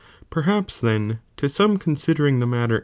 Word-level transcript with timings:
Perhaps 0.31 0.79
then 0.81 1.19
to 1.37 1.47
some 1.47 1.77
considering 1.77 2.39
the 2.39 2.47
matter 2.47 2.79
j. 2.79 2.79